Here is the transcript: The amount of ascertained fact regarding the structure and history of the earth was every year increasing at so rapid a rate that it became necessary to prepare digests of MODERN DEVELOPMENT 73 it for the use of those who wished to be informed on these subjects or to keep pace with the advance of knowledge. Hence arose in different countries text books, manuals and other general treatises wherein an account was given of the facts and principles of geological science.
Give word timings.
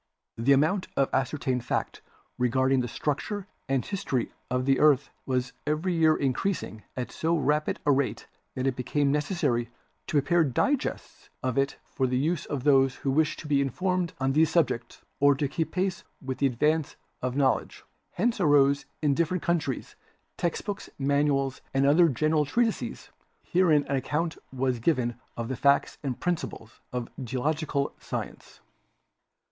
The 0.35 0.51
amount 0.51 0.87
of 0.97 1.11
ascertained 1.13 1.63
fact 1.63 2.01
regarding 2.39 2.79
the 2.79 2.87
structure 2.87 3.45
and 3.69 3.85
history 3.85 4.31
of 4.49 4.65
the 4.65 4.79
earth 4.79 5.11
was 5.27 5.53
every 5.67 5.93
year 5.93 6.15
increasing 6.15 6.81
at 6.97 7.11
so 7.11 7.37
rapid 7.37 7.79
a 7.85 7.91
rate 7.91 8.25
that 8.55 8.65
it 8.65 8.75
became 8.75 9.11
necessary 9.11 9.65
to 10.07 10.13
prepare 10.17 10.43
digests 10.43 11.29
of 11.43 11.53
MODERN 11.53 11.67
DEVELOPMENT 11.67 11.69
73 11.69 11.77
it 11.93 11.95
for 11.95 12.07
the 12.07 12.17
use 12.17 12.45
of 12.47 12.63
those 12.63 12.95
who 13.03 13.11
wished 13.11 13.37
to 13.41 13.47
be 13.47 13.61
informed 13.61 14.13
on 14.19 14.33
these 14.33 14.49
subjects 14.49 15.03
or 15.19 15.35
to 15.35 15.47
keep 15.47 15.71
pace 15.71 16.03
with 16.19 16.39
the 16.39 16.47
advance 16.47 16.95
of 17.21 17.35
knowledge. 17.37 17.83
Hence 18.13 18.39
arose 18.39 18.85
in 19.03 19.13
different 19.13 19.43
countries 19.43 19.95
text 20.35 20.65
books, 20.65 20.89
manuals 20.97 21.61
and 21.75 21.85
other 21.85 22.09
general 22.09 22.45
treatises 22.45 23.11
wherein 23.51 23.85
an 23.85 23.95
account 23.97 24.39
was 24.51 24.79
given 24.79 25.19
of 25.37 25.47
the 25.47 25.55
facts 25.55 25.99
and 26.01 26.19
principles 26.19 26.81
of 26.91 27.07
geological 27.23 27.93
science. 27.99 28.61